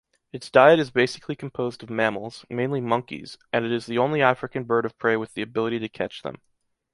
[0.33, 4.63] Its diet is basically composed of mammals, mainly monkeys, and it is the only African
[4.63, 6.41] bird of prey with the ability to catch them.